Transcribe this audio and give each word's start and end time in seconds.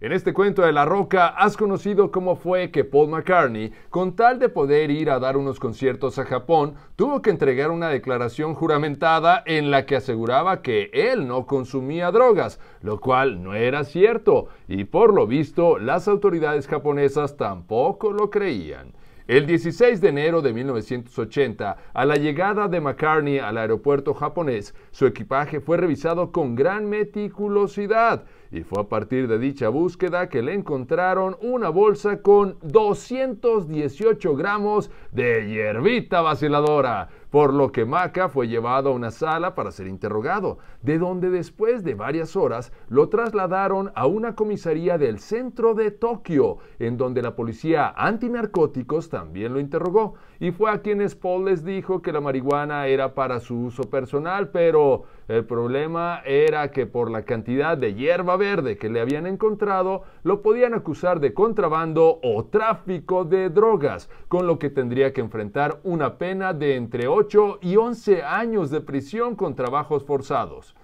En 0.00 0.12
este 0.12 0.32
cuento 0.32 0.62
de 0.62 0.70
La 0.70 0.84
Roca 0.84 1.26
has 1.26 1.56
conocido 1.56 2.12
cómo 2.12 2.36
fue 2.36 2.70
que 2.70 2.84
Paul 2.84 3.08
McCartney, 3.08 3.72
con 3.90 4.14
tal 4.14 4.38
de 4.38 4.48
poder 4.48 4.92
ir 4.92 5.10
a 5.10 5.18
dar 5.18 5.36
unos 5.36 5.58
conciertos 5.58 6.20
a 6.20 6.24
Japón, 6.24 6.76
tuvo 6.94 7.20
que 7.20 7.30
entregar 7.30 7.72
una 7.72 7.88
declaración 7.88 8.54
juramentada 8.54 9.42
en 9.44 9.72
la 9.72 9.86
que 9.86 9.96
aseguraba 9.96 10.62
que 10.62 10.88
él 10.92 11.26
no 11.26 11.46
consumía 11.46 12.12
drogas, 12.12 12.60
lo 12.80 13.00
cual 13.00 13.42
no 13.42 13.54
era 13.54 13.82
cierto, 13.82 14.46
y 14.68 14.84
por 14.84 15.12
lo 15.12 15.26
visto 15.26 15.80
las 15.80 16.06
autoridades 16.06 16.68
japonesas 16.68 17.36
tampoco 17.36 18.12
lo 18.12 18.30
creían. 18.30 18.92
El 19.28 19.46
16 19.46 20.00
de 20.00 20.08
enero 20.08 20.40
de 20.40 20.54
1980, 20.54 21.76
a 21.92 22.04
la 22.06 22.14
llegada 22.14 22.66
de 22.66 22.80
McCartney 22.80 23.38
al 23.38 23.58
aeropuerto 23.58 24.14
japonés, 24.14 24.74
su 24.90 25.06
equipaje 25.06 25.60
fue 25.60 25.76
revisado 25.76 26.32
con 26.32 26.54
gran 26.54 26.88
meticulosidad 26.88 28.24
y 28.50 28.62
fue 28.62 28.82
a 28.82 28.88
partir 28.88 29.28
de 29.28 29.38
dicha 29.38 29.68
búsqueda 29.68 30.28
que 30.28 30.42
le 30.42 30.54
encontraron 30.54 31.36
una 31.42 31.68
bolsa 31.68 32.22
con 32.22 32.56
218 32.62 34.36
gramos 34.36 34.90
de 35.12 35.48
hierbita 35.48 36.22
vaciladora, 36.22 37.08
por 37.30 37.52
lo 37.52 37.72
que 37.72 37.84
Maca 37.84 38.28
fue 38.30 38.48
llevado 38.48 38.88
a 38.90 38.94
una 38.94 39.10
sala 39.10 39.54
para 39.54 39.70
ser 39.70 39.86
interrogado, 39.86 40.58
de 40.82 40.98
donde 40.98 41.28
después 41.28 41.84
de 41.84 41.94
varias 41.94 42.36
horas 42.36 42.72
lo 42.88 43.08
trasladaron 43.10 43.92
a 43.94 44.06
una 44.06 44.34
comisaría 44.34 44.96
del 44.96 45.18
centro 45.18 45.74
de 45.74 45.90
Tokio, 45.90 46.58
en 46.78 46.96
donde 46.96 47.20
la 47.20 47.36
policía 47.36 47.92
antinarcóticos 47.96 49.10
también 49.10 49.52
lo 49.52 49.60
interrogó, 49.60 50.14
y 50.40 50.52
fue 50.52 50.70
a 50.70 50.80
quienes 50.80 51.14
Paul 51.14 51.44
les 51.46 51.64
dijo 51.64 52.00
que 52.00 52.12
la 52.12 52.20
marihuana 52.20 52.86
era 52.86 53.14
para 53.14 53.40
su 53.40 53.64
uso 53.64 53.82
personal, 53.82 54.48
pero 54.50 55.02
el 55.26 55.44
problema 55.44 56.22
era 56.24 56.70
que 56.70 56.86
por 56.86 57.10
la 57.10 57.24
cantidad 57.24 57.76
de 57.76 57.94
hierba 57.94 58.37
verde 58.38 58.78
que 58.78 58.88
le 58.88 59.00
habían 59.00 59.26
encontrado, 59.26 60.04
lo 60.22 60.40
podían 60.40 60.72
acusar 60.72 61.20
de 61.20 61.34
contrabando 61.34 62.18
o 62.22 62.46
tráfico 62.46 63.26
de 63.26 63.50
drogas, 63.50 64.08
con 64.28 64.46
lo 64.46 64.58
que 64.58 64.70
tendría 64.70 65.12
que 65.12 65.20
enfrentar 65.20 65.80
una 65.84 66.16
pena 66.16 66.54
de 66.54 66.76
entre 66.76 67.08
8 67.08 67.58
y 67.60 67.76
11 67.76 68.22
años 68.22 68.70
de 68.70 68.80
prisión 68.80 69.36
con 69.36 69.54
trabajos 69.54 70.04
forzados. 70.04 70.74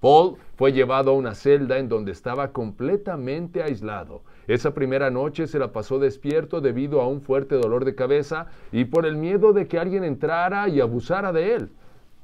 Paul 0.00 0.36
fue 0.56 0.72
llevado 0.72 1.10
a 1.10 1.14
una 1.14 1.34
celda 1.34 1.76
en 1.76 1.90
donde 1.90 2.12
estaba 2.12 2.52
completamente 2.52 3.62
aislado. 3.62 4.22
Esa 4.46 4.72
primera 4.72 5.10
noche 5.10 5.46
se 5.46 5.58
la 5.58 5.72
pasó 5.72 5.98
despierto 5.98 6.62
debido 6.62 7.02
a 7.02 7.06
un 7.06 7.20
fuerte 7.20 7.56
dolor 7.56 7.84
de 7.84 7.94
cabeza 7.94 8.46
y 8.72 8.86
por 8.86 9.04
el 9.04 9.16
miedo 9.16 9.52
de 9.52 9.68
que 9.68 9.78
alguien 9.78 10.02
entrara 10.02 10.68
y 10.68 10.80
abusara 10.80 11.32
de 11.32 11.54
él. 11.54 11.70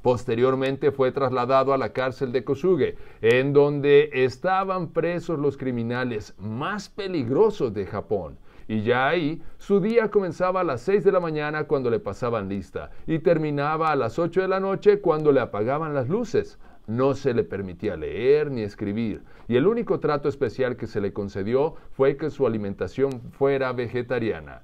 Posteriormente 0.07 0.93
fue 0.93 1.11
trasladado 1.11 1.75
a 1.75 1.79
la 1.79 1.93
cárcel 1.93 2.31
de 2.31 2.45
Kosuge, 2.45 2.95
en 3.23 3.53
donde 3.53 4.09
estaban 4.13 4.93
presos 4.93 5.37
los 5.37 5.57
criminales 5.57 6.33
más 6.39 6.89
peligrosos 6.89 7.75
de 7.75 7.87
Japón. 7.87 8.39
Y 8.69 8.83
ya 8.83 9.09
ahí, 9.09 9.43
su 9.59 9.81
día 9.81 10.09
comenzaba 10.09 10.61
a 10.61 10.65
las 10.65 10.83
6 10.83 11.03
de 11.03 11.11
la 11.11 11.19
mañana 11.19 11.65
cuando 11.65 11.91
le 11.91 11.99
pasaban 11.99 12.49
lista 12.49 12.93
y 13.09 13.19
terminaba 13.19 13.91
a 13.91 13.97
las 13.97 14.21
8 14.21 14.43
de 14.43 14.47
la 14.47 14.61
noche 14.61 15.01
cuando 15.01 15.33
le 15.33 15.41
apagaban 15.41 15.93
las 15.93 16.09
luces. 16.09 16.61
No 16.87 17.15
se 17.15 17.35
le 17.35 17.43
permitía 17.43 17.97
leer 17.97 18.53
ni 18.53 18.61
escribir, 18.63 19.25
y 19.49 19.57
el 19.57 19.67
único 19.67 19.99
trato 19.99 20.29
especial 20.29 20.77
que 20.77 20.87
se 20.87 21.01
le 21.01 21.13
concedió 21.13 21.75
fue 21.91 22.17
que 22.17 22.31
su 22.31 22.47
alimentación 22.47 23.23
fuera 23.33 23.73
vegetariana. 23.73 24.63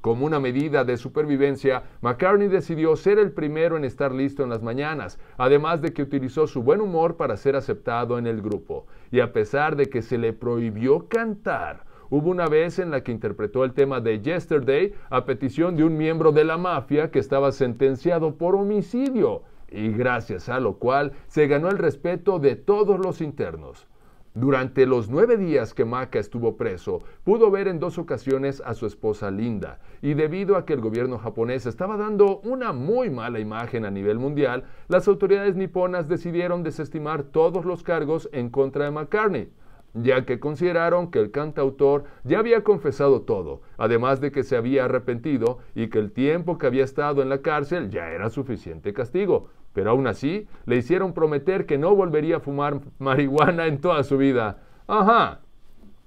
Como 0.00 0.24
una 0.24 0.40
medida 0.40 0.82
de 0.82 0.96
supervivencia, 0.96 1.82
McCartney 2.00 2.48
decidió 2.48 2.96
ser 2.96 3.18
el 3.18 3.32
primero 3.32 3.76
en 3.76 3.84
estar 3.84 4.12
listo 4.12 4.42
en 4.42 4.48
las 4.48 4.62
mañanas, 4.62 5.18
además 5.36 5.82
de 5.82 5.92
que 5.92 6.02
utilizó 6.02 6.46
su 6.46 6.62
buen 6.62 6.80
humor 6.80 7.18
para 7.18 7.36
ser 7.36 7.54
aceptado 7.54 8.16
en 8.16 8.26
el 8.26 8.40
grupo. 8.40 8.86
Y 9.10 9.20
a 9.20 9.34
pesar 9.34 9.76
de 9.76 9.90
que 9.90 10.00
se 10.00 10.16
le 10.16 10.32
prohibió 10.32 11.06
cantar, 11.08 11.84
hubo 12.08 12.30
una 12.30 12.46
vez 12.46 12.78
en 12.78 12.90
la 12.90 13.02
que 13.02 13.12
interpretó 13.12 13.62
el 13.62 13.74
tema 13.74 14.00
de 14.00 14.22
Yesterday 14.22 14.94
a 15.10 15.26
petición 15.26 15.76
de 15.76 15.84
un 15.84 15.98
miembro 15.98 16.32
de 16.32 16.44
la 16.44 16.56
mafia 16.56 17.10
que 17.10 17.18
estaba 17.18 17.52
sentenciado 17.52 18.36
por 18.36 18.54
homicidio, 18.54 19.42
y 19.70 19.90
gracias 19.90 20.48
a 20.48 20.60
lo 20.60 20.78
cual 20.78 21.12
se 21.26 21.46
ganó 21.46 21.68
el 21.68 21.76
respeto 21.76 22.38
de 22.38 22.56
todos 22.56 22.98
los 22.98 23.20
internos. 23.20 23.86
Durante 24.34 24.86
los 24.86 25.10
nueve 25.10 25.36
días 25.36 25.74
que 25.74 25.84
Maca 25.84 26.20
estuvo 26.20 26.56
preso, 26.56 27.02
pudo 27.24 27.50
ver 27.50 27.66
en 27.66 27.80
dos 27.80 27.98
ocasiones 27.98 28.62
a 28.64 28.74
su 28.74 28.86
esposa 28.86 29.28
Linda, 29.32 29.80
y 30.02 30.14
debido 30.14 30.54
a 30.54 30.64
que 30.64 30.72
el 30.72 30.80
gobierno 30.80 31.18
japonés 31.18 31.66
estaba 31.66 31.96
dando 31.96 32.38
una 32.44 32.72
muy 32.72 33.10
mala 33.10 33.40
imagen 33.40 33.84
a 33.84 33.90
nivel 33.90 34.20
mundial, 34.20 34.66
las 34.86 35.08
autoridades 35.08 35.56
niponas 35.56 36.06
decidieron 36.06 36.62
desestimar 36.62 37.24
todos 37.24 37.64
los 37.64 37.82
cargos 37.82 38.28
en 38.32 38.50
contra 38.50 38.84
de 38.84 38.92
McCartney 38.92 39.50
ya 39.94 40.24
que 40.24 40.38
consideraron 40.38 41.10
que 41.10 41.18
el 41.18 41.30
cantautor 41.30 42.04
ya 42.24 42.38
había 42.38 42.62
confesado 42.62 43.22
todo, 43.22 43.62
además 43.76 44.20
de 44.20 44.30
que 44.30 44.44
se 44.44 44.56
había 44.56 44.84
arrepentido 44.84 45.58
y 45.74 45.88
que 45.88 45.98
el 45.98 46.12
tiempo 46.12 46.58
que 46.58 46.66
había 46.66 46.84
estado 46.84 47.22
en 47.22 47.28
la 47.28 47.42
cárcel 47.42 47.90
ya 47.90 48.10
era 48.10 48.30
suficiente 48.30 48.92
castigo. 48.92 49.48
Pero 49.72 49.90
aún 49.90 50.06
así, 50.06 50.46
le 50.66 50.76
hicieron 50.76 51.12
prometer 51.12 51.66
que 51.66 51.78
no 51.78 51.94
volvería 51.94 52.36
a 52.36 52.40
fumar 52.40 52.80
marihuana 52.98 53.66
en 53.66 53.80
toda 53.80 54.02
su 54.04 54.18
vida. 54.18 54.62
Ajá, 54.86 55.40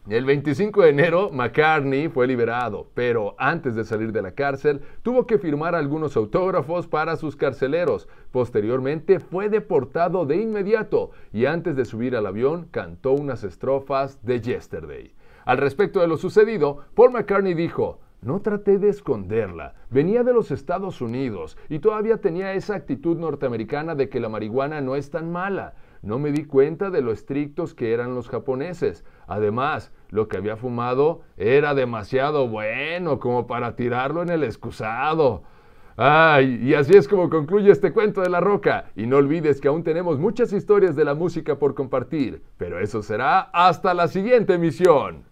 el 0.10 0.26
25 0.26 0.82
de 0.82 0.90
enero, 0.90 1.30
McCartney 1.32 2.10
fue 2.10 2.28
liberado, 2.28 2.90
pero 2.94 3.36
antes 3.38 3.74
de 3.74 3.86
salir 3.86 4.12
de 4.12 4.22
la 4.22 4.34
cárcel, 4.34 4.82
tuvo 5.02 5.26
que 5.26 5.38
firmar 5.38 5.76
algunos 5.76 6.18
autógrafos 6.18 6.88
para 6.88 7.16
sus 7.16 7.38
carceleros. 7.38 8.10
Posteriormente, 8.30 9.22
fue 9.22 9.48
deportado 9.48 10.26
de 10.26 10.36
inmediato 10.36 11.12
y 11.32 11.46
antes 11.46 11.78
de 11.78 11.86
subir 11.86 12.18
al 12.18 12.26
avión, 12.26 12.68
cantó 12.70 13.14
unas 13.14 13.46
estrofas 13.46 14.22
de 14.26 14.42
Yesterday. 14.42 15.14
Al 15.46 15.58
respecto 15.58 16.02
de 16.02 16.08
lo 16.10 16.18
sucedido, 16.18 16.80
Paul 16.96 17.12
McCartney 17.12 17.54
dijo, 17.54 18.02
no 18.24 18.42
traté 18.42 18.78
de 18.78 18.90
esconderla. 18.90 19.76
Venía 19.90 20.24
de 20.24 20.34
los 20.34 20.52
Estados 20.52 21.02
Unidos 21.02 21.58
y 21.70 21.80
todavía 21.80 22.18
tenía 22.18 22.54
esa 22.54 22.76
actitud 22.76 23.18
norteamericana 23.18 23.96
de 23.96 24.10
que 24.10 24.20
la 24.20 24.30
marihuana 24.30 24.82
no 24.82 24.96
es 24.96 25.10
tan 25.10 25.32
mala. 25.32 25.74
No 26.02 26.20
me 26.20 26.32
di 26.32 26.44
cuenta 26.44 26.90
de 26.90 27.02
lo 27.02 27.12
estrictos 27.12 27.74
que 27.74 27.94
eran 27.94 28.14
los 28.14 28.28
japoneses. 28.28 29.06
Además, 29.26 29.92
lo 30.10 30.28
que 30.28 30.38
había 30.38 30.58
fumado 30.58 31.22
era 31.38 31.74
demasiado 31.74 32.48
bueno 32.48 33.20
como 33.20 33.48
para 33.48 33.76
tirarlo 33.76 34.22
en 34.22 34.30
el 34.30 34.44
excusado. 34.44 35.44
Ay, 35.96 36.60
y 36.62 36.74
así 36.74 36.94
es 36.98 37.08
como 37.08 37.30
concluye 37.30 37.72
este 37.72 37.94
cuento 37.94 38.22
de 38.22 38.30
la 38.30 38.42
roca. 38.42 38.92
Y 38.96 39.06
no 39.06 39.18
olvides 39.18 39.62
que 39.62 39.68
aún 39.68 39.84
tenemos 39.84 40.20
muchas 40.20 40.52
historias 40.52 40.96
de 40.96 41.06
la 41.06 41.14
música 41.14 41.58
por 41.58 41.76
compartir, 41.76 42.42
pero 42.58 42.80
eso 42.80 43.02
será 43.02 43.42
hasta 43.54 43.94
la 43.94 44.08
siguiente 44.08 44.56
emisión. 44.56 45.24